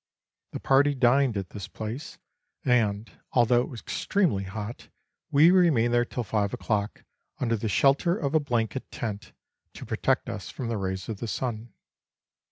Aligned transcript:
The 0.53 0.59
party 0.59 0.95
dined 0.95 1.37
at 1.37 1.51
this 1.51 1.67
place, 1.67 2.17
and, 2.65 3.07
although 3.33 3.61
it 3.61 3.69
was 3.69 3.81
extremely 3.81 4.45
hot, 4.45 4.89
we 5.29 5.51
remained 5.51 5.93
there 5.93 6.05
till 6.05 6.23
five 6.23 6.55
o'clock, 6.55 7.03
under 7.39 7.55
the 7.55 7.69
shelter 7.69 8.17
of 8.17 8.33
a 8.33 8.39
blanket 8.39 8.89
tent, 8.89 9.31
to 9.75 9.85
protect 9.85 10.27
us 10.27 10.49
from 10.49 10.69
the 10.69 10.77
rays 10.79 11.07
of 11.07 11.19
the 11.19 11.27
sun. 11.27 11.71